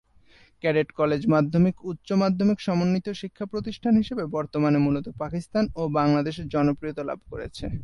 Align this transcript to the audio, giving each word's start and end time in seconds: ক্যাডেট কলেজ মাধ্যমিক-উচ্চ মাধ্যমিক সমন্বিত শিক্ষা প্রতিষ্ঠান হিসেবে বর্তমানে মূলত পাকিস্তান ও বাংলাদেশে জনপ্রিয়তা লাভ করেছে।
ক্যাডেট 0.63 0.89
কলেজ 0.91 1.21
মাধ্যমিক-উচ্চ 1.27 2.07
মাধ্যমিক 2.13 2.57
সমন্বিত 2.59 3.07
শিক্ষা 3.21 3.45
প্রতিষ্ঠান 3.45 3.93
হিসেবে 3.97 4.23
বর্তমানে 4.35 4.79
মূলত 4.79 5.07
পাকিস্তান 5.19 5.63
ও 5.75 5.81
বাংলাদেশে 5.99 6.43
জনপ্রিয়তা 6.53 7.03
লাভ 7.03 7.19
করেছে। 7.31 7.65